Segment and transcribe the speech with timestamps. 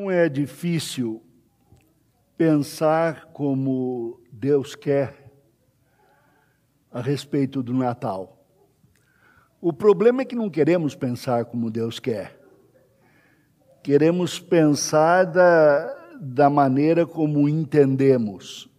[0.00, 1.22] Não é difícil
[2.34, 5.30] pensar como Deus quer
[6.90, 8.42] a respeito do Natal.
[9.60, 12.40] O problema é que não queremos pensar como Deus quer.
[13.82, 18.70] Queremos pensar da, da maneira como entendemos.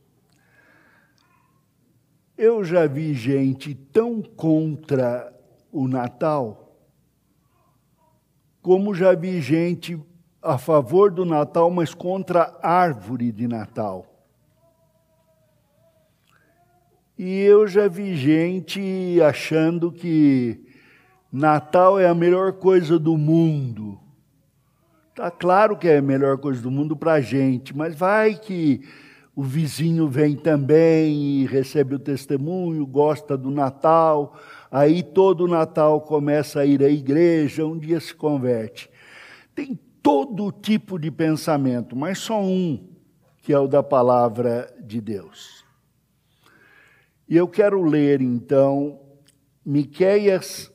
[2.35, 5.31] Eu já vi gente tão contra
[5.71, 6.75] o Natal,
[8.59, 10.01] como já vi gente
[10.41, 14.07] a favor do Natal, mas contra a árvore de Natal.
[17.17, 20.59] E eu já vi gente achando que
[21.31, 23.99] Natal é a melhor coisa do mundo.
[25.13, 28.81] Tá claro que é a melhor coisa do mundo para a gente, mas vai que
[29.35, 34.35] o vizinho vem também e recebe o testemunho, gosta do Natal,
[34.71, 38.89] aí todo Natal começa a ir à igreja, um dia se converte.
[39.53, 42.89] Tem todo tipo de pensamento, mas só um,
[43.41, 45.63] que é o da palavra de Deus.
[47.27, 48.99] E eu quero ler então
[49.65, 50.71] Miqueias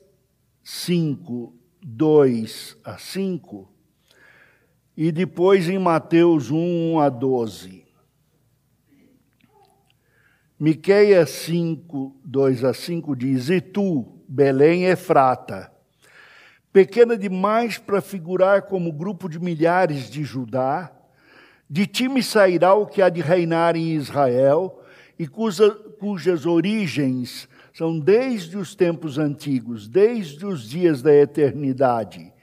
[0.63, 3.69] 5, 2 a 5,
[4.95, 7.85] e depois em Mateus 1 a 12.
[10.59, 15.71] Miqueias 5, 2 a 5 diz: E tu, Belém Efrata,
[16.71, 20.91] pequena demais para figurar como grupo de milhares de Judá,
[21.69, 24.81] de ti me sairá o que há de reinar em Israel,
[25.19, 32.33] e cuja, cujas origens são desde os tempos antigos, desde os dias da eternidade.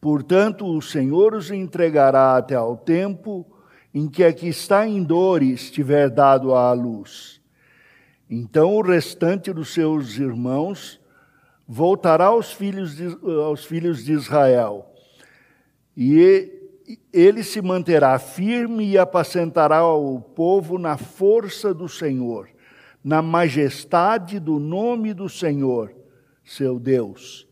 [0.00, 3.46] Portanto, o Senhor os entregará até ao tempo
[3.92, 7.40] em que a que está em dores tiver dado à luz.
[8.28, 10.99] Então o restante dos seus irmãos
[11.72, 14.92] voltará aos filhos de, aos filhos de Israel.
[15.96, 16.52] E
[17.12, 22.48] ele se manterá firme e apacentará o povo na força do Senhor,
[23.04, 25.94] na majestade do nome do Senhor,
[26.44, 27.46] seu Deus.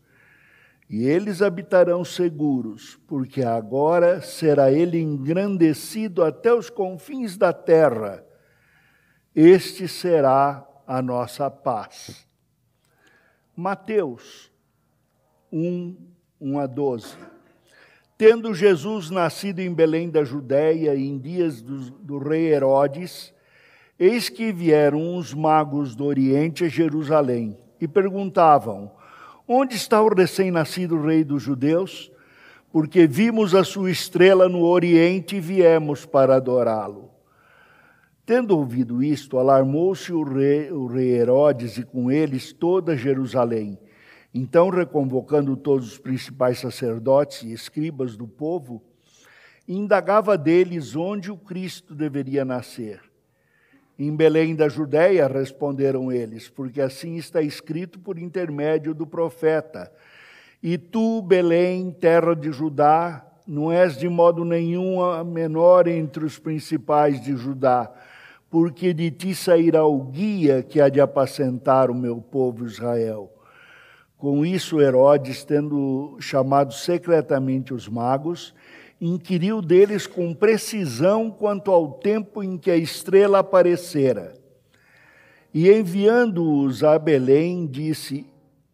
[0.89, 8.21] E eles habitarão seguros, porque agora será ele engrandecido até os confins da terra.
[9.33, 12.28] Este será a nossa paz.
[13.59, 14.49] Mateus
[15.51, 15.93] 1,
[16.39, 17.13] 1 a 12.
[18.17, 23.33] Tendo Jesus nascido em Belém da Judéia em dias do, do rei Herodes,
[23.99, 28.89] eis que vieram os magos do Oriente a Jerusalém e perguntavam:
[29.45, 32.09] Onde está o recém-nascido rei dos judeus?
[32.71, 37.08] Porque vimos a sua estrela no Oriente e viemos para adorá-lo.
[38.29, 43.75] Tendo ouvido isto, alarmou-se o rei, o rei Herodes e com eles toda Jerusalém.
[44.31, 48.83] Então, reconvocando todos os principais sacerdotes e escribas do povo,
[49.67, 53.01] indagava deles onde o Cristo deveria nascer.
[53.97, 59.91] Em Belém da Judéia, responderam eles, porque assim está escrito por intermédio do profeta.
[60.61, 66.37] E tu, Belém, terra de Judá, não és de modo nenhum a menor entre os
[66.37, 67.91] principais de Judá,
[68.49, 73.31] porque de ti sairá o guia que há de apacentar o meu povo Israel.
[74.17, 78.53] Com isso, Herodes, tendo chamado secretamente os magos,
[78.99, 84.33] inquiriu deles com precisão quanto ao tempo em que a estrela aparecera.
[85.53, 88.25] E enviando-os a Belém, disse: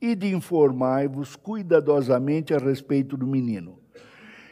[0.01, 3.79] Ide informai-vos cuidadosamente a respeito do menino.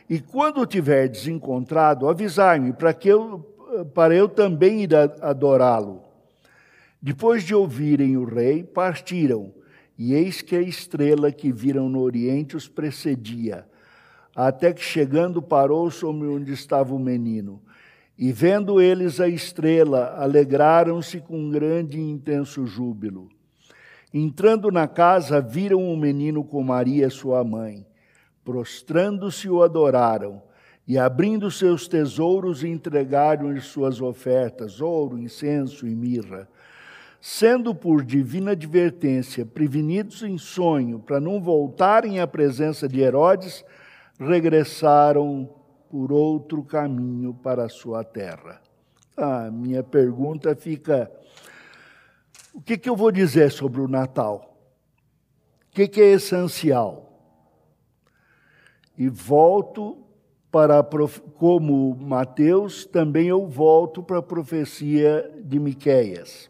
[0.10, 3.53] E quando o tiverdes encontrado, avisai-me, para que eu
[3.94, 6.02] para eu também ir adorá-lo.
[7.02, 9.54] Depois de ouvirem o rei, partiram,
[9.98, 13.68] e eis que a estrela que viram no oriente os precedia,
[14.36, 17.62] até que chegando parou sobre onde estava o menino.
[18.18, 23.30] E vendo eles a estrela, alegraram-se com grande e intenso júbilo.
[24.14, 27.86] Entrando na casa, viram o menino com Maria, sua mãe.
[28.44, 30.42] Prostrando-se, o adoraram
[30.88, 36.47] e abrindo seus tesouros entregaram-lhe suas ofertas, ouro, incenso e mirra.
[37.21, 43.63] Sendo por divina advertência prevenidos em sonho para não voltarem à presença de Herodes,
[44.19, 45.50] regressaram
[45.89, 48.62] por outro caminho para a sua terra.
[49.15, 51.09] A minha pergunta fica:
[52.53, 54.57] o que, que eu vou dizer sobre o Natal?
[55.69, 57.09] O que, que é essencial?
[58.97, 60.03] E volto
[60.54, 66.48] para como Mateus, também eu volto para a profecia de Miqueias,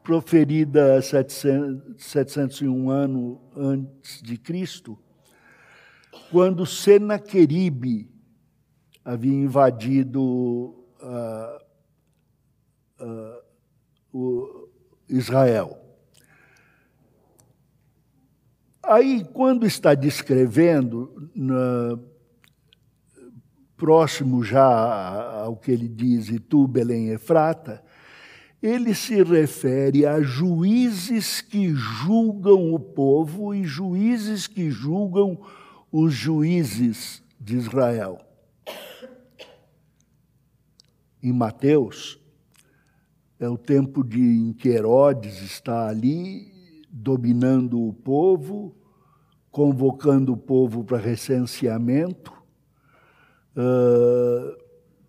[0.00, 4.96] proferida 700, 701 anos antes de Cristo,
[6.30, 8.08] quando Senaqueribe
[9.04, 10.22] havia invadido
[11.02, 11.58] uh,
[13.00, 13.42] uh,
[14.12, 14.68] o
[15.08, 15.76] Israel.
[18.84, 21.98] Aí, quando está descrevendo, na,
[23.76, 27.82] próximo já ao que ele diz, e tu, Belém Efrata,
[28.62, 35.38] ele se refere a juízes que julgam o povo e juízes que julgam
[35.92, 38.18] os juízes de Israel.
[41.22, 42.18] Em Mateus,
[43.38, 48.74] é o tempo de, em que Herodes está ali dominando o povo,
[49.50, 52.32] convocando o povo para recenseamento,
[53.56, 54.56] uh,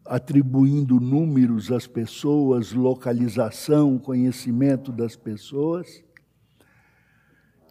[0.06, 6.04] atribuindo números às pessoas, localização, conhecimento das pessoas,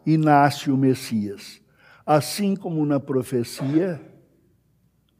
[0.05, 1.61] e nasce o Messias.
[2.05, 4.01] Assim como na profecia,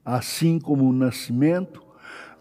[0.06, 1.84] assim como o nascimento,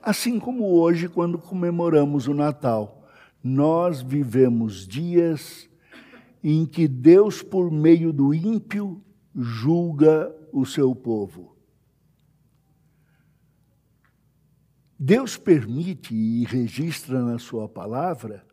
[0.00, 3.02] assim como hoje, quando comemoramos o Natal.
[3.42, 5.68] Nós vivemos dias
[6.44, 9.02] em que Deus, por meio do ímpio,
[9.34, 11.55] julga o seu povo.
[14.98, 18.46] Deus permite e registra na Sua palavra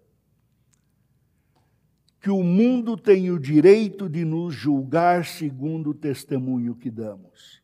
[2.23, 7.61] que o mundo tem o direito de nos julgar segundo o testemunho que damos.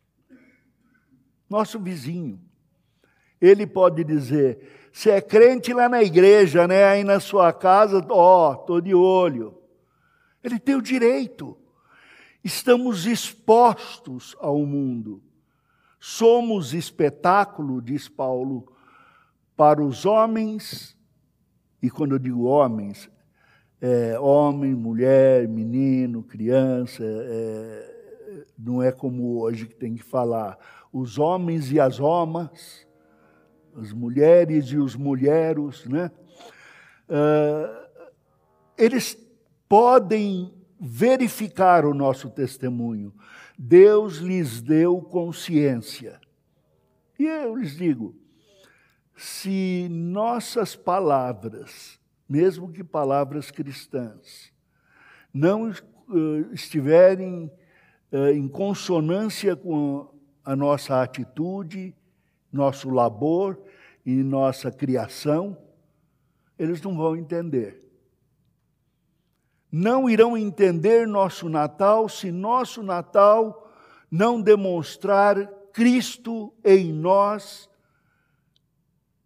[1.50, 2.42] Nosso vizinho,
[3.40, 8.50] ele pode dizer: se é crente lá na igreja, né, aí na sua casa, ó,
[8.50, 9.58] oh, estou de olho.
[10.44, 11.58] Ele tem o direito.
[12.44, 15.24] Estamos expostos ao mundo.
[16.02, 18.69] Somos espetáculo, diz Paulo,
[19.60, 20.98] para os homens,
[21.84, 23.12] e quando eu digo homens,
[23.82, 30.58] é homem, mulher, menino, criança, é, não é como hoje que tem que falar.
[30.94, 32.88] Os homens e as homas,
[33.76, 36.10] as mulheres e os mulheros, né?
[37.10, 37.90] Uh,
[38.78, 39.18] eles
[39.68, 43.14] podem verificar o nosso testemunho.
[43.58, 46.18] Deus lhes deu consciência.
[47.20, 48.16] E eu lhes digo:
[49.20, 54.50] se nossas palavras, mesmo que palavras cristãs,
[55.34, 57.52] não uh, estiverem
[58.14, 60.08] uh, em consonância com
[60.46, 61.94] a nossa atitude,
[62.50, 63.60] nosso labor
[64.06, 65.58] e nossa criação,
[66.58, 67.78] eles não vão entender.
[69.70, 73.70] Não irão entender nosso Natal se nosso Natal
[74.10, 77.69] não demonstrar Cristo em nós,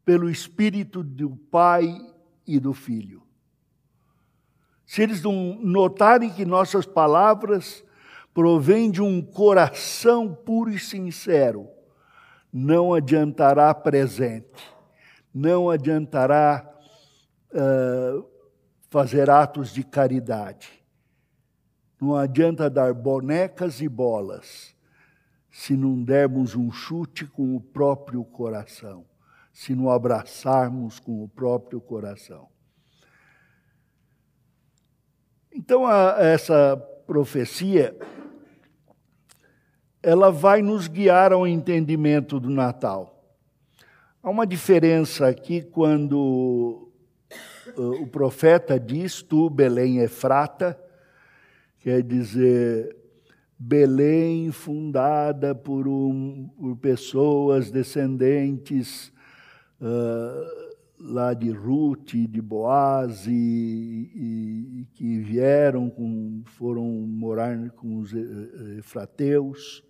[0.06, 2.00] pelo Espírito do Pai
[2.46, 3.24] e do Filho.
[4.86, 7.84] Se eles não notarem que nossas palavras
[8.34, 11.68] provêm de um coração puro e sincero,
[12.52, 14.64] não adiantará presente,
[15.34, 16.70] não adiantará
[17.52, 18.26] uh,
[18.90, 20.70] fazer atos de caridade.
[22.00, 24.76] Não adianta dar bonecas e bolas
[25.50, 29.06] se não dermos um chute com o próprio coração,
[29.54, 32.50] se não abraçarmos com o próprio coração.
[35.54, 36.76] Então, a, essa
[37.06, 37.96] profecia
[40.02, 43.24] ela vai nos guiar ao entendimento do Natal.
[44.22, 46.92] Há uma diferença aqui quando
[47.78, 50.78] uh, o profeta diz: Tu, Belém Efrata,
[51.80, 52.98] quer dizer,
[53.58, 59.13] Belém fundada por, um, por pessoas descendentes
[59.84, 68.14] uh, lá de Ruth, de Boaz, e, e, que vieram, com, foram morar com os
[68.78, 69.84] efrateus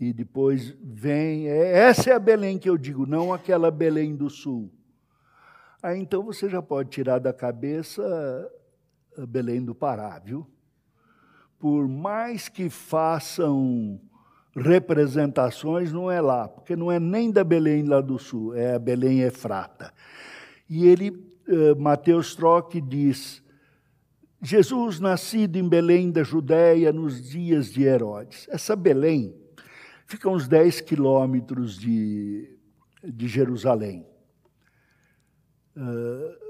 [0.00, 1.48] e depois vem.
[1.48, 4.70] É, essa é a Belém que eu digo, não aquela Belém do Sul.
[5.82, 8.02] Aí então você já pode tirar da cabeça
[9.16, 10.46] a Belém do Pará, viu?
[11.58, 14.00] Por mais que façam
[14.54, 18.78] representações, não é lá, porque não é nem da Belém lá do Sul, é a
[18.78, 19.92] Belém Efrata.
[20.68, 21.12] E ele,
[21.48, 23.42] eh, Mateus Troque diz:
[24.40, 28.46] Jesus nascido em Belém da Judéia nos dias de Herodes.
[28.50, 29.34] Essa Belém
[30.06, 32.56] fica uns 10 quilômetros de,
[33.02, 34.06] de Jerusalém.
[35.76, 36.47] Uh,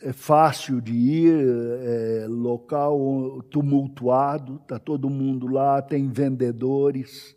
[0.00, 1.46] é fácil de ir,
[1.82, 7.36] é local tumultuado, está todo mundo lá, tem vendedores.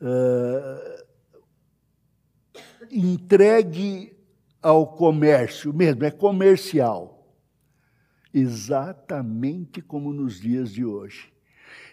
[0.00, 1.04] Uh,
[2.90, 4.16] entregue
[4.62, 7.36] ao comércio mesmo, é comercial.
[8.32, 11.32] Exatamente como nos dias de hoje.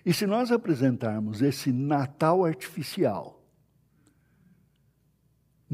[0.05, 3.44] E se nós apresentarmos esse Natal artificial,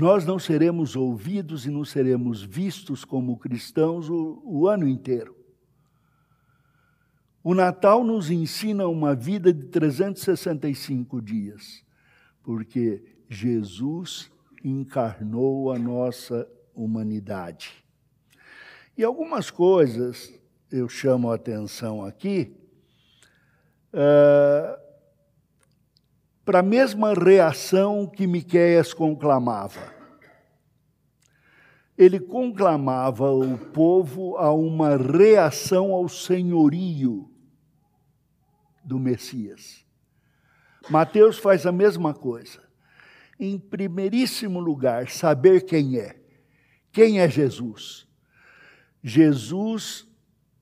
[0.01, 5.37] nós não seremos ouvidos e não seremos vistos como cristãos o, o ano inteiro.
[7.43, 11.85] O Natal nos ensina uma vida de 365 dias,
[12.41, 14.31] porque Jesus
[14.63, 17.85] encarnou a nossa humanidade.
[18.97, 20.33] E algumas coisas
[20.71, 22.57] eu chamo a atenção aqui
[23.93, 24.81] uh,
[26.51, 29.95] para a mesma reação que Miqueias conclamava.
[31.97, 37.31] Ele conclamava o povo a uma reação ao senhorio
[38.83, 39.85] do Messias.
[40.89, 42.61] Mateus faz a mesma coisa.
[43.39, 46.21] Em primeiríssimo lugar, saber quem é.
[46.91, 48.05] Quem é Jesus?
[49.01, 50.05] Jesus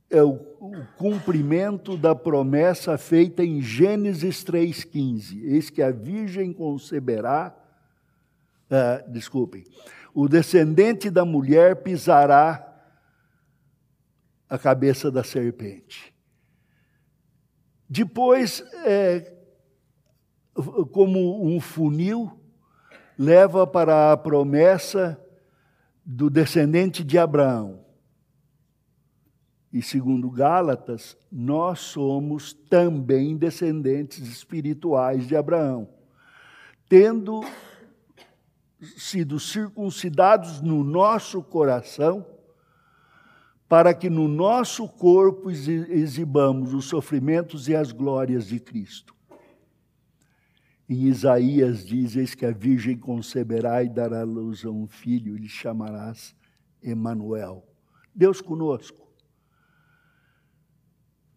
[0.10, 5.44] é o, o cumprimento da promessa feita em Gênesis 3,15.
[5.44, 7.56] Eis que a virgem conceberá,
[8.70, 9.64] uh, desculpem,
[10.14, 12.66] o descendente da mulher pisará
[14.50, 16.14] a cabeça da serpente.
[17.88, 19.34] Depois, é,
[20.92, 22.40] como um funil,
[23.18, 25.20] leva para a promessa
[26.04, 27.86] do descendente de Abraão.
[29.72, 35.88] E segundo Gálatas, nós somos também descendentes espirituais de Abraão,
[36.88, 37.42] tendo
[38.98, 42.26] sido circuncidados no nosso coração,
[43.68, 49.14] para que no nosso corpo exibamos os sofrimentos e as glórias de Cristo.
[50.90, 55.48] Em Isaías diz: que a Virgem conceberá e dará luz a um filho, e lhe
[55.48, 56.36] chamarás
[56.82, 57.64] Emanuel.
[58.16, 59.09] Deus conosco.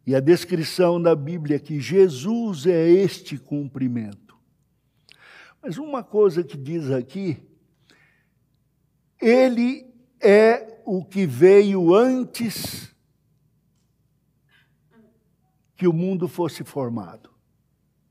[0.06, 4.36] E a descrição da Bíblia é que Jesus é este cumprimento.
[5.62, 7.40] Mas uma coisa que diz aqui,
[9.20, 9.86] ele
[10.20, 12.92] é o que veio antes
[15.76, 17.30] que o mundo fosse formado.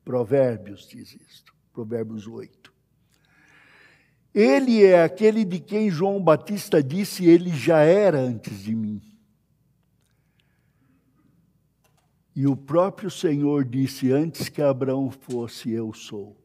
[0.04, 2.74] Provérbios diz isto, Provérbios 8.
[4.34, 9.02] Ele é aquele de quem João Batista disse: Ele já era antes de mim.
[12.36, 16.38] E o próprio Senhor disse: Antes que Abraão fosse, eu sou.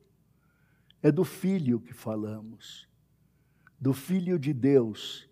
[1.03, 2.89] É do Filho que falamos,
[3.79, 5.29] do Filho de Deus,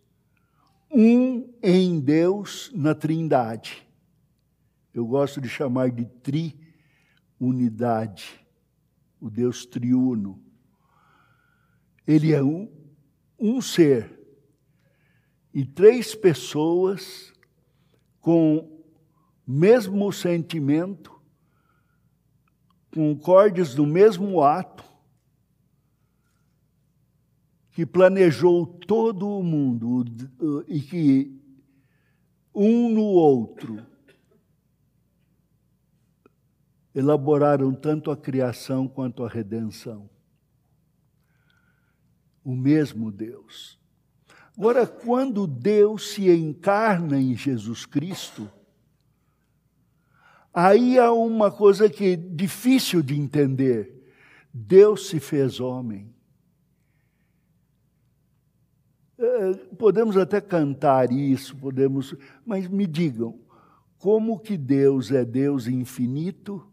[0.91, 3.87] um em Deus na Trindade.
[4.93, 6.05] Eu gosto de chamar de
[7.39, 8.47] triunidade,
[9.21, 10.41] o Deus triuno.
[12.07, 12.71] Ele é um,
[13.39, 14.15] um ser
[15.53, 17.33] e três pessoas
[18.21, 18.74] com
[19.47, 21.21] mesmo sentimento,
[22.93, 24.85] concordes no mesmo ato,
[27.71, 30.05] que planejou todo o mundo
[30.69, 31.41] e que
[32.55, 33.85] um no outro
[36.95, 40.09] elaboraram tanto a criação quanto a redenção.
[42.45, 43.81] O mesmo Deus.
[44.57, 48.49] Agora, quando Deus se encarna em Jesus Cristo,
[50.55, 53.93] Aí há uma coisa que é difícil de entender.
[54.53, 56.15] Deus se fez homem.
[59.19, 62.15] É, podemos até cantar isso, podemos,
[62.47, 63.41] mas me digam,
[63.99, 66.65] como que Deus é Deus infinito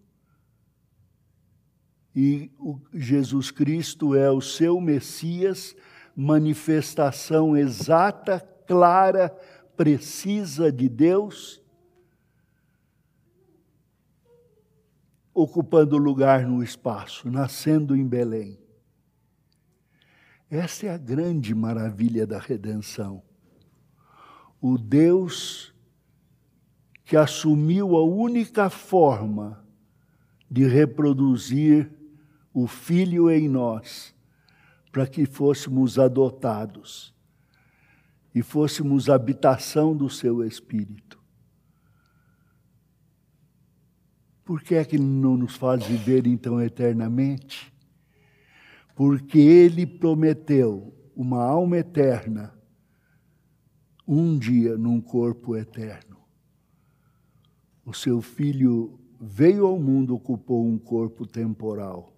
[2.16, 2.52] e
[2.94, 5.76] Jesus Cristo é o seu Messias,
[6.16, 9.30] manifestação exata, clara,
[9.78, 11.61] precisa de Deus?
[15.34, 18.60] Ocupando lugar no espaço, nascendo em Belém.
[20.50, 23.24] Essa é a grande maravilha da redenção.
[24.60, 25.74] O Deus
[27.06, 29.66] que assumiu a única forma
[30.50, 31.92] de reproduzir
[32.54, 34.14] o Filho em nós,
[34.92, 37.14] para que fôssemos adotados
[38.36, 41.21] e fôssemos habitação do seu Espírito.
[44.51, 47.74] Por que é que não nos faz viver então eternamente?
[48.93, 52.53] Porque Ele prometeu uma alma eterna,
[54.05, 56.17] um dia num corpo eterno.
[57.86, 62.13] O seu filho veio ao mundo, ocupou um corpo temporal.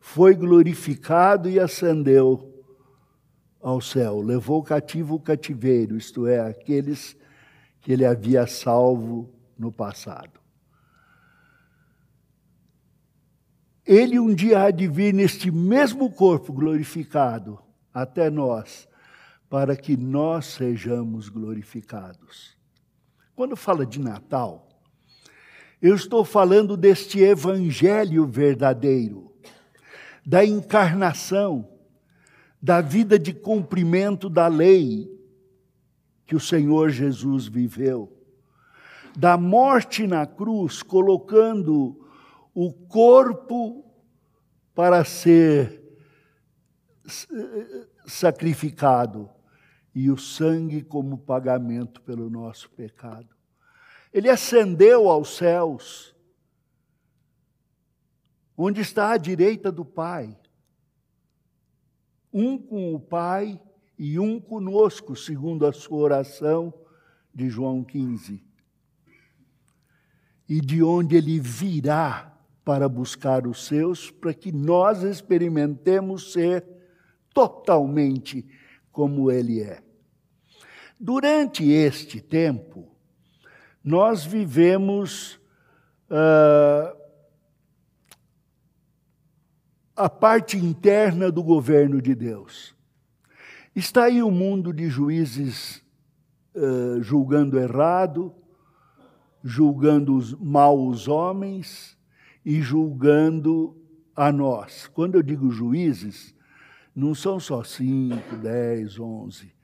[0.00, 2.60] Foi glorificado e ascendeu
[3.60, 7.16] ao céu, levou cativo o cativeiro, isto é, aqueles
[7.80, 10.39] que ele havia salvo no passado.
[13.86, 17.58] Ele um dia há de vir neste mesmo corpo glorificado
[17.92, 18.88] até nós,
[19.48, 22.56] para que nós sejamos glorificados.
[23.34, 24.68] Quando fala de Natal,
[25.82, 29.32] eu estou falando deste evangelho verdadeiro,
[30.24, 31.68] da encarnação,
[32.62, 35.10] da vida de cumprimento da lei
[36.26, 38.12] que o Senhor Jesus viveu,
[39.16, 41.99] da morte na cruz, colocando
[42.54, 43.84] o corpo
[44.74, 45.80] para ser
[48.06, 49.30] sacrificado
[49.94, 53.34] e o sangue como pagamento pelo nosso pecado.
[54.12, 56.14] Ele ascendeu aos céus,
[58.56, 60.36] onde está à direita do Pai.
[62.32, 63.60] Um com o Pai
[63.98, 66.72] e um conosco, segundo a sua oração
[67.34, 68.42] de João 15.
[70.48, 72.39] E de onde ele virá
[72.70, 76.64] para buscar os seus, para que nós experimentemos ser
[77.34, 78.46] totalmente
[78.92, 79.82] como ele é.
[80.96, 82.96] Durante este tempo,
[83.82, 85.34] nós vivemos
[86.08, 86.96] uh,
[89.96, 92.72] a parte interna do governo de Deus.
[93.74, 95.84] Está aí o mundo de juízes
[96.54, 98.32] uh, julgando errado,
[99.42, 101.98] julgando os, mal os homens
[102.50, 103.76] e julgando
[104.14, 104.86] a nós.
[104.88, 106.34] Quando eu digo juízes,
[106.94, 109.54] não são só cinco, dez, onze.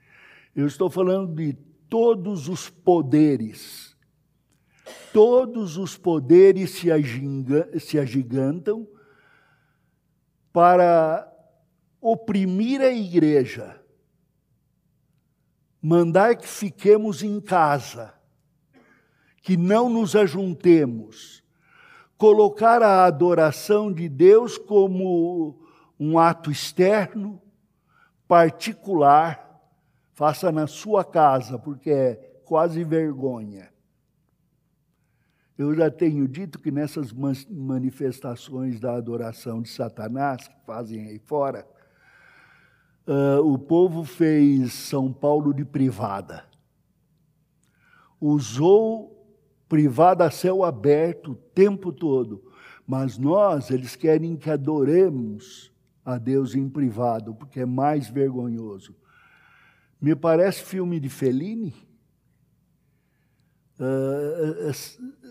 [0.55, 1.53] Eu estou falando de
[1.89, 3.87] todos os poderes
[5.17, 6.87] todos os poderes se,
[7.79, 8.87] se agigantam
[10.53, 11.27] para
[11.99, 13.83] oprimir a igreja,
[15.81, 18.13] mandar que fiquemos em casa,
[19.41, 21.43] que não nos ajuntemos,
[22.17, 25.59] colocar a adoração de Deus como
[25.99, 27.41] um ato externo,
[28.27, 29.61] particular,
[30.13, 33.69] faça na sua casa, porque é quase vergonha.
[35.57, 41.67] Eu já tenho dito que nessas manifestações da adoração de Satanás, que fazem aí fora,
[43.07, 46.45] uh, o povo fez São Paulo de privada.
[48.21, 49.16] Usou
[49.67, 52.43] privada a céu aberto o tempo todo.
[52.85, 55.71] Mas nós, eles querem que adoremos
[56.05, 58.95] a Deus em privado, porque é mais vergonhoso.
[59.99, 61.75] Me parece filme de Fellini.
[63.79, 64.69] Uh,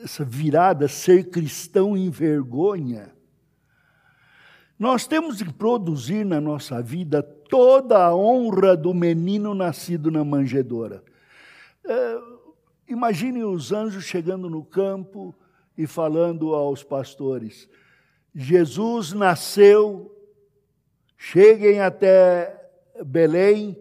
[0.04, 3.12] essa virada, ser cristão em vergonha.
[4.78, 11.02] Nós temos que produzir na nossa vida toda a honra do menino nascido na manjedoura.
[11.84, 12.18] É,
[12.88, 15.34] imagine os anjos chegando no campo
[15.76, 17.68] e falando aos pastores:
[18.34, 20.14] Jesus nasceu,
[21.16, 22.70] cheguem até
[23.04, 23.76] Belém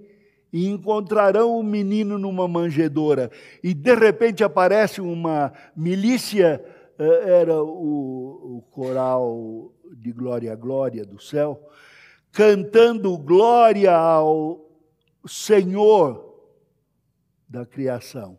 [0.51, 3.29] e encontrarão o um menino numa manjedoura.
[3.61, 6.63] E de repente aparece uma milícia,
[6.97, 11.61] eh, era o, o coral de Glória Glória do céu,
[12.31, 14.65] cantando glória ao
[15.25, 16.25] Senhor
[17.47, 18.37] da criação,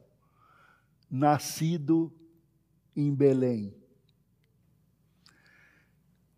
[1.17, 2.13] nascido
[2.95, 3.75] em Belém.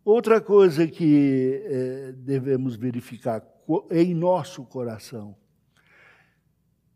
[0.03, 3.45] Outra coisa que eh, devemos verificar
[3.91, 5.37] em nosso coração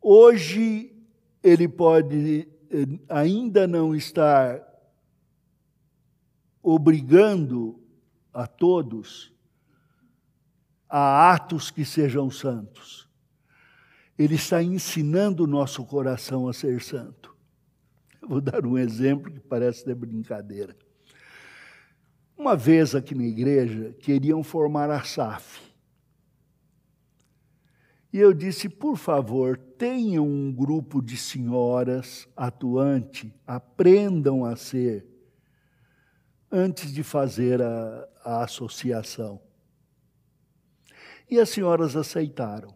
[0.06, 0.94] Hoje
[1.42, 4.62] ele pode eh, ainda não estar
[6.62, 7.82] obrigando
[8.34, 9.32] a todos
[10.90, 13.08] a atos que sejam santos.
[14.20, 17.23] Ele está ensinando o nosso coração a ser santo.
[18.28, 20.76] Vou dar um exemplo que parece de brincadeira.
[22.38, 25.62] Uma vez aqui na igreja, queriam formar a SAF.
[28.12, 35.06] E eu disse, por favor, tenham um grupo de senhoras atuante, aprendam a ser,
[36.52, 39.42] antes de fazer a, a associação.
[41.30, 42.74] E as senhoras aceitaram.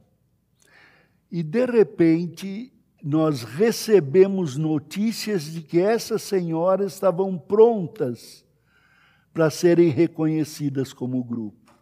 [1.32, 8.46] E, de repente, nós recebemos notícias de que essas senhoras estavam prontas
[9.34, 11.74] para serem reconhecidas como grupo.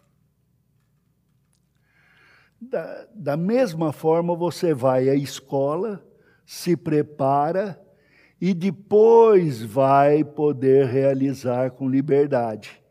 [2.59, 6.05] Da, da mesma forma, você vai à escola,
[6.45, 7.81] se prepara
[8.39, 12.81] e depois vai poder realizar com liberdade.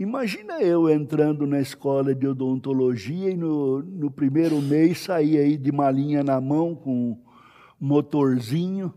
[0.00, 5.70] Imagina eu entrando na escola de odontologia e no, no primeiro mês sair aí de
[5.70, 7.22] malinha na mão com
[7.78, 8.94] motorzinho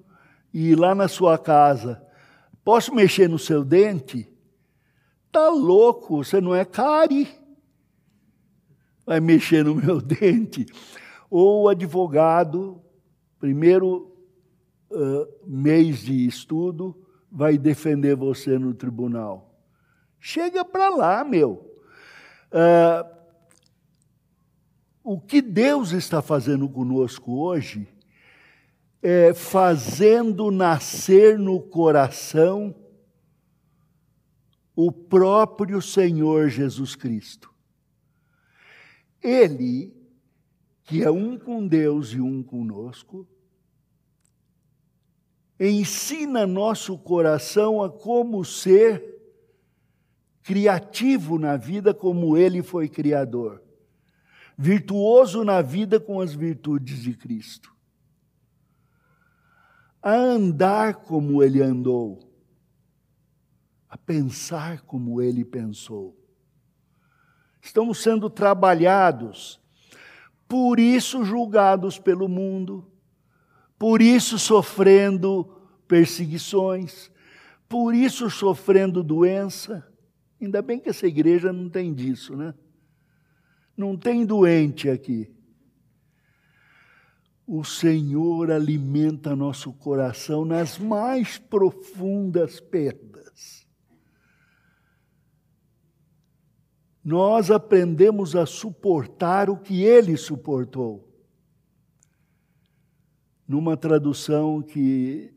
[0.53, 2.01] e ir lá na sua casa.
[2.63, 4.31] Posso mexer no seu dente?
[5.29, 7.27] Tá louco, você não é cari.
[9.05, 10.65] vai mexer no meu dente,
[11.29, 12.81] ou o advogado,
[13.37, 14.09] primeiro
[14.89, 16.95] uh, mês de estudo,
[17.29, 19.52] vai defender você no tribunal.
[20.25, 21.69] Chega para lá, meu.
[22.49, 23.13] Uh,
[25.03, 27.85] o que Deus está fazendo conosco hoje
[29.01, 32.73] é fazendo nascer no coração
[34.73, 37.53] o próprio Senhor Jesus Cristo.
[39.21, 39.93] Ele,
[40.85, 43.27] que é um com Deus e um conosco,
[45.59, 49.12] ensina nosso coração a como ser
[50.43, 53.63] criativo na vida como ele foi criador,
[54.57, 57.73] virtuoso na vida com as virtudes de Cristo,
[60.01, 62.33] a andar como ele andou
[63.93, 66.17] a pensar como ele pensou.
[67.61, 69.61] Estamos sendo trabalhados,
[70.47, 72.91] por isso julgados pelo mundo,
[73.77, 75.45] por isso sofrendo
[75.87, 77.11] perseguições,
[77.69, 79.87] por isso sofrendo doença.
[80.43, 82.53] Ainda bem que essa igreja não tem disso, né?
[83.75, 85.31] Não tem doente aqui.
[87.45, 93.63] O Senhor alimenta nosso coração nas mais profundas perdas
[97.03, 101.09] nós aprendemos a suportar o que ele suportou.
[103.45, 105.33] Numa tradução que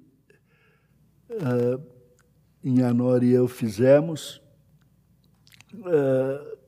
[1.29, 1.83] uh,
[2.63, 4.41] em Anor e eu fizemos,
[5.81, 6.59] uh,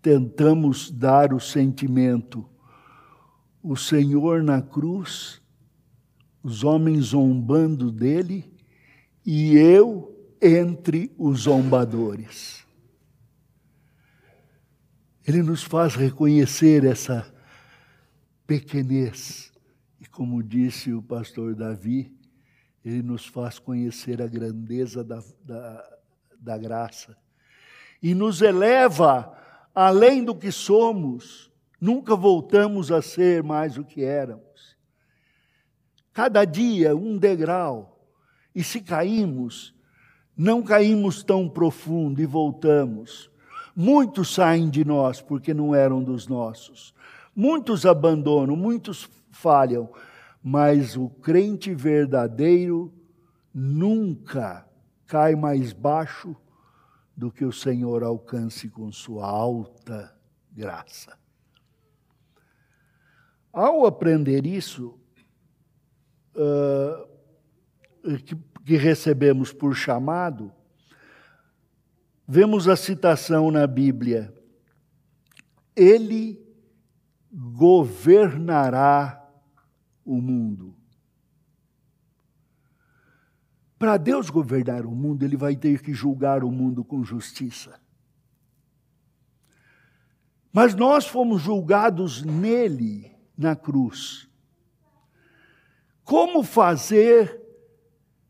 [0.00, 2.48] tentamos dar o sentimento,
[3.62, 5.40] o Senhor na cruz,
[6.42, 8.50] os homens zombando dele
[9.24, 12.64] e eu entre os zombadores.
[15.26, 17.32] Ele nos faz reconhecer essa
[18.46, 19.52] pequenez.
[20.00, 22.16] E como disse o pastor Davi,
[22.84, 25.98] ele nos faz conhecer a grandeza da, da,
[26.40, 27.16] da graça.
[28.02, 29.32] E nos eleva
[29.74, 31.50] além do que somos.
[31.80, 34.76] Nunca voltamos a ser mais o que éramos.
[36.12, 37.98] Cada dia um degrau.
[38.54, 39.74] E se caímos,
[40.36, 43.30] não caímos tão profundo e voltamos
[43.74, 46.94] Muitos saem de nós porque não eram dos nossos.
[47.34, 49.88] Muitos abandonam, muitos falham.
[50.42, 52.92] Mas o crente verdadeiro
[53.54, 54.66] nunca
[55.06, 56.36] cai mais baixo
[57.20, 60.16] do que o Senhor alcance com sua alta
[60.50, 61.18] graça.
[63.52, 64.98] Ao aprender isso,
[68.64, 70.50] que recebemos por chamado,
[72.26, 74.34] vemos a citação na Bíblia:
[75.76, 76.42] Ele
[77.30, 79.30] governará
[80.06, 80.74] o mundo.
[83.80, 87.80] Para Deus governar o mundo, ele vai ter que julgar o mundo com justiça.
[90.52, 94.28] Mas nós fomos julgados nele, na cruz.
[96.04, 97.40] Como fazer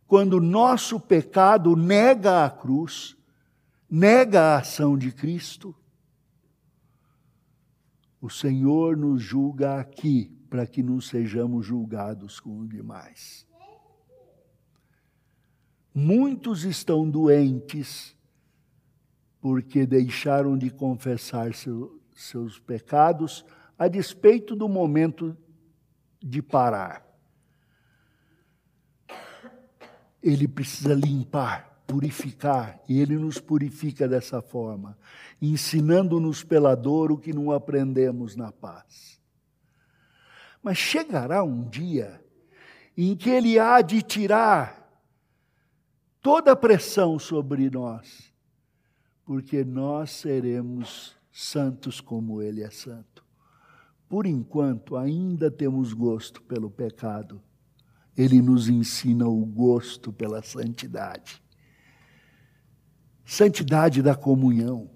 [0.07, 3.17] quando nosso pecado nega a cruz
[3.91, 5.75] nega a ação de Cristo,
[8.21, 13.50] o Senhor nos julga aqui para que não sejamos julgados com os demais.
[15.95, 18.17] Muitos estão doentes
[19.41, 23.45] porque deixaram de confessar seu, seus pecados
[23.79, 25.37] a despeito do momento
[26.23, 27.07] de parar.
[30.23, 34.97] Ele precisa limpar purificar, e Ele nos purifica dessa forma,
[35.43, 39.21] ensinando-nos pela dor o que não aprendemos na paz.
[40.63, 42.25] Mas chegará um dia
[42.97, 44.80] em que Ele há de tirar
[46.23, 48.33] toda a pressão sobre nós,
[49.25, 53.25] porque nós seremos santos como Ele é santo.
[54.09, 57.41] Por enquanto, ainda temos gosto pelo pecado.
[58.17, 61.41] Ele nos ensina o gosto pela santidade
[63.31, 64.91] santidade da comunhão,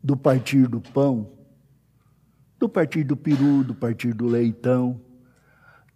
[0.00, 1.32] do partir do pão,
[2.60, 5.00] do partir do peru, do partir do leitão,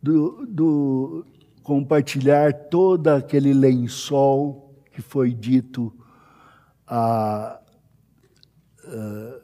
[0.03, 1.25] do, do
[1.68, 5.94] compartilhar todo aquele lençol que foi dito
[6.87, 7.61] a.
[8.87, 9.40] Uh,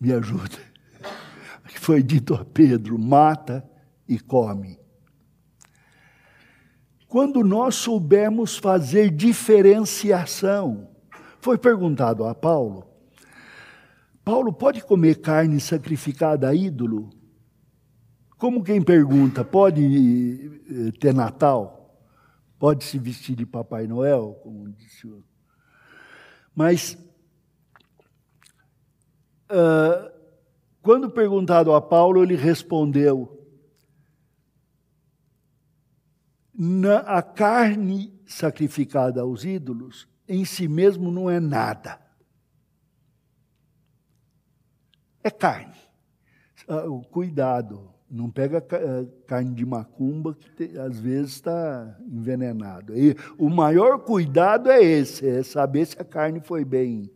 [0.00, 0.56] me ajuda.
[1.68, 3.62] Que foi dito a Pedro: mata
[4.08, 4.80] e come.
[7.06, 10.88] Quando nós soubermos fazer diferenciação.
[11.40, 12.88] Foi perguntado a Paulo
[14.24, 17.08] Paulo pode comer carne sacrificada a ídolo?
[18.38, 19.82] Como quem pergunta, pode
[20.70, 21.74] eh, ter Natal?
[22.56, 25.24] Pode se vestir de Papai Noel, como disse o
[26.54, 26.96] Mas,
[29.50, 30.10] uh,
[30.80, 33.38] quando perguntado a Paulo, ele respondeu:
[36.58, 42.00] na, a carne sacrificada aos ídolos em si mesmo não é nada.
[45.22, 45.76] É carne.
[46.68, 52.96] Ah, cuidado, não pega eh, carne de macumba que às vezes está envenenado.
[52.96, 57.10] E o maior cuidado é esse, é saber se a carne foi bem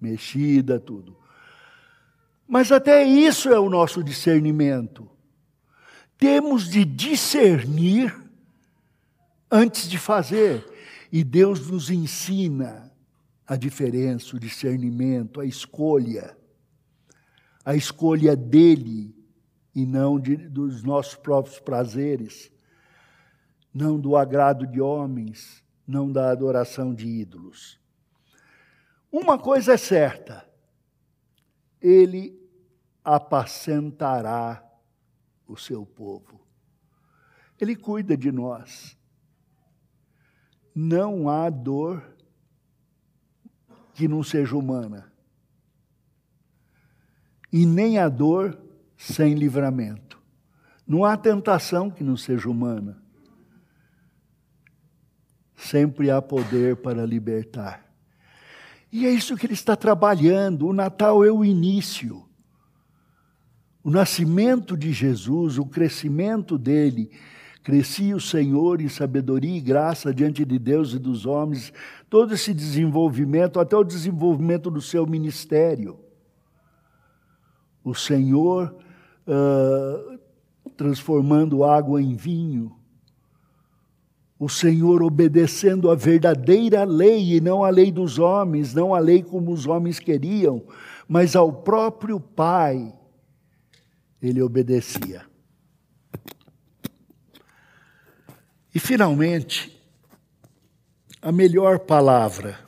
[0.00, 1.16] mexida, tudo.
[2.46, 5.08] Mas até isso é o nosso discernimento.
[6.18, 8.14] Temos de discernir
[9.50, 10.64] antes de fazer.
[11.10, 12.92] E Deus nos ensina
[13.46, 16.36] a diferença, o discernimento, a escolha.
[17.64, 19.17] A escolha dele
[19.78, 22.50] e não de, dos nossos próprios prazeres,
[23.72, 27.80] não do agrado de homens, não da adoração de ídolos.
[29.12, 30.44] Uma coisa é certa:
[31.80, 32.36] ele
[33.04, 34.68] apacentará
[35.46, 36.44] o seu povo.
[37.60, 38.98] Ele cuida de nós
[40.74, 42.16] não há dor
[43.94, 45.12] que não seja humana.
[47.52, 48.67] E nem há dor
[48.98, 50.20] sem livramento.
[50.86, 53.00] Não há tentação que não seja humana.
[55.56, 57.90] Sempre há poder para libertar.
[58.92, 60.66] E é isso que ele está trabalhando.
[60.66, 62.28] O Natal é o início.
[63.82, 67.10] O nascimento de Jesus, o crescimento dele
[67.68, 71.70] Crescia o Senhor em sabedoria e graça diante de Deus e dos homens,
[72.08, 76.00] todo esse desenvolvimento, até o desenvolvimento do seu ministério.
[77.84, 78.74] O Senhor
[79.28, 80.18] uh,
[80.76, 82.74] transformando água em vinho,
[84.38, 89.22] o Senhor obedecendo a verdadeira lei e não a lei dos homens, não a lei
[89.22, 90.64] como os homens queriam,
[91.08, 92.94] mas ao próprio Pai,
[94.22, 95.26] ele obedecia.
[98.74, 99.76] E, finalmente,
[101.20, 102.60] a melhor palavra.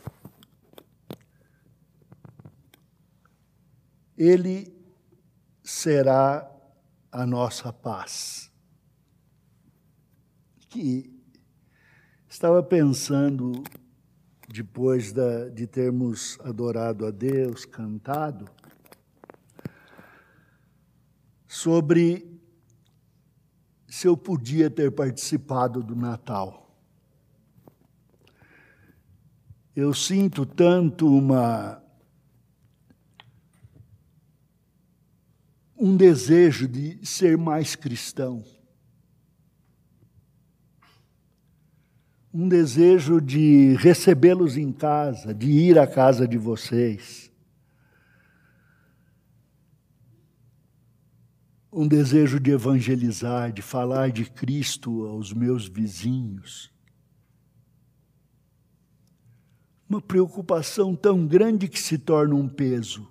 [4.19, 4.80] Ele
[5.71, 6.51] será
[7.13, 8.51] a nossa paz.
[10.69, 11.17] Que
[12.29, 13.63] estava pensando,
[14.49, 18.47] depois da, de termos adorado a Deus, cantado,
[21.47, 22.41] sobre
[23.89, 26.77] se eu podia ter participado do Natal.
[29.75, 31.80] Eu sinto tanto uma
[35.81, 38.45] um desejo de ser mais cristão.
[42.33, 47.31] Um desejo de recebê-los em casa, de ir à casa de vocês.
[51.73, 56.73] um desejo de evangelizar, de falar de Cristo aos meus vizinhos.
[59.89, 63.09] Uma preocupação tão grande que se torna um peso.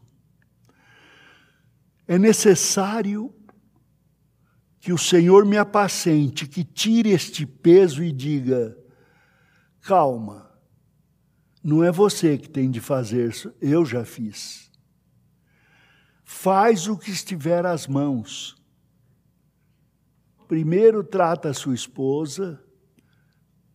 [2.09, 3.33] É necessário
[4.81, 8.77] que o Senhor me apacente, que tire este peso e diga:
[9.79, 10.51] calma,
[11.63, 14.69] não é você que tem de fazer, eu já fiz
[16.31, 18.55] faz o que estiver às mãos.
[20.47, 22.63] Primeiro trata a sua esposa,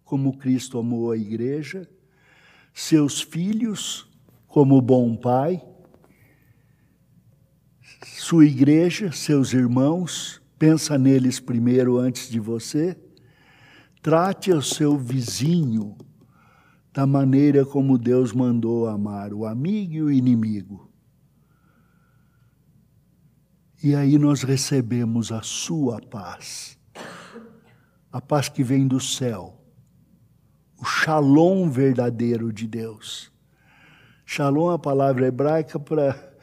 [0.05, 1.91] como Cristo amou a igreja,
[2.73, 4.09] seus filhos,
[4.47, 5.61] como bom pai,
[8.05, 12.97] sua igreja, seus irmãos, pensa neles primeiro antes de você.
[14.03, 15.97] Trate o seu vizinho
[16.93, 20.93] da maneira como Deus mandou amar o amigo e o inimigo.
[23.83, 26.79] E aí nós recebemos a sua paz,
[28.13, 29.61] a paz que vem do céu,
[30.79, 33.33] o shalom verdadeiro de Deus.
[34.25, 36.34] Shalom é a palavra hebraica para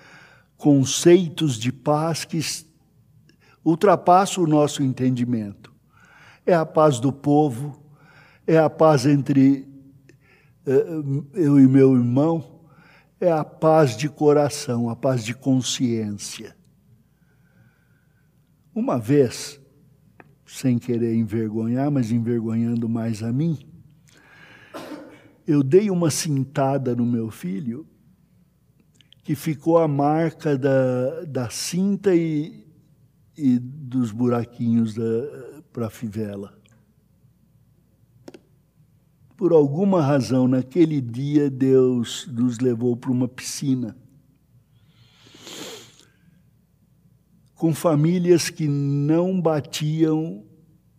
[0.62, 2.40] conceitos de paz que
[3.66, 5.74] ultrapassam o nosso entendimento.
[6.46, 7.84] É a paz do povo,
[8.46, 9.68] é a paz entre
[10.68, 10.86] eh,
[11.34, 12.62] eu e meu irmão,
[13.20, 16.56] é a paz de coração, a paz de consciência.
[18.74, 19.60] Uma vez,
[20.46, 23.58] sem querer envergonhar, mas envergonhando mais a mim,
[25.48, 27.88] eu dei uma cintada no meu filho
[29.24, 32.66] que ficou a marca da, da cinta e,
[33.38, 34.96] e dos buraquinhos
[35.72, 36.60] para a fivela.
[39.38, 43.98] Por alguma razão, naquele dia, Deus nos levou para uma piscina.
[47.56, 50.44] Com famílias que não batiam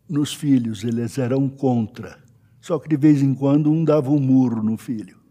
[0.08, 2.22] nos filhos, eles eram contra.
[2.60, 5.21] Só que de vez em quando um dava um murro no filho.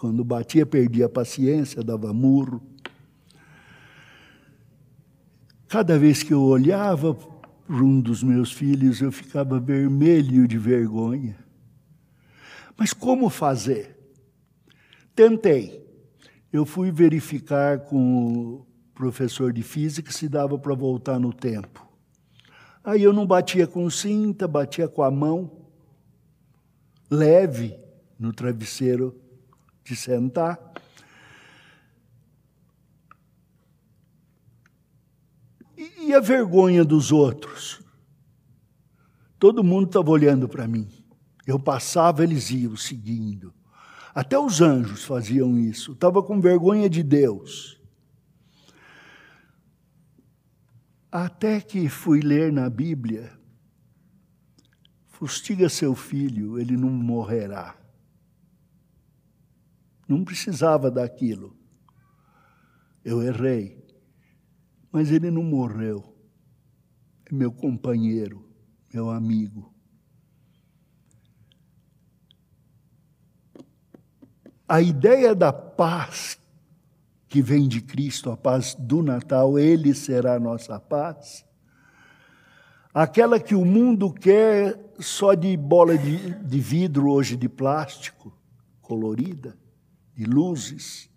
[0.00, 2.62] Quando batia, perdia a paciência, dava murro.
[5.68, 11.36] Cada vez que eu olhava para um dos meus filhos, eu ficava vermelho de vergonha.
[12.78, 13.94] Mas como fazer?
[15.14, 15.86] Tentei.
[16.50, 21.86] Eu fui verificar com o professor de física se dava para voltar no tempo.
[22.82, 25.68] Aí eu não batia com cinta, batia com a mão,
[27.10, 27.78] leve
[28.18, 29.14] no travesseiro
[29.90, 30.58] de sentar.
[35.76, 37.82] E a vergonha dos outros?
[39.38, 40.88] Todo mundo estava olhando para mim.
[41.46, 43.52] Eu passava, eles iam seguindo.
[44.14, 45.92] Até os anjos faziam isso.
[45.92, 47.80] Estava com vergonha de Deus.
[51.10, 53.32] Até que fui ler na Bíblia:
[55.08, 57.79] fustiga seu filho, ele não morrerá.
[60.10, 61.56] Não precisava daquilo.
[63.04, 63.80] Eu errei.
[64.90, 66.02] Mas ele não morreu.
[67.30, 68.44] É meu companheiro,
[68.92, 69.72] meu amigo.
[74.68, 76.40] A ideia da paz
[77.28, 81.44] que vem de Cristo, a paz do Natal, ele será a nossa paz.
[82.92, 88.36] Aquela que o mundo quer só de bola de, de vidro, hoje de plástico,
[88.80, 89.56] colorida
[90.20, 91.08] de luzes.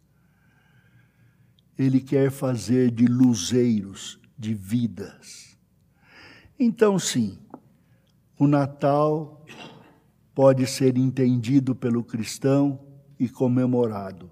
[1.78, 5.58] Ele quer fazer de luzeiros, de vidas.
[6.58, 7.38] Então, sim,
[8.40, 9.46] o Natal
[10.34, 12.80] pode ser entendido pelo cristão
[13.20, 14.32] e comemorado,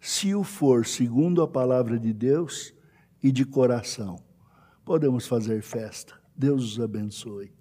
[0.00, 2.72] se o for segundo a palavra de Deus
[3.20, 4.22] e de coração.
[4.84, 6.14] Podemos fazer festa.
[6.36, 7.55] Deus os abençoe.